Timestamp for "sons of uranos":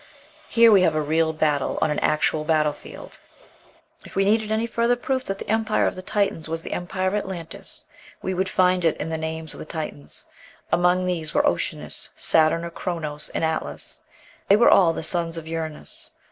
15.03-16.09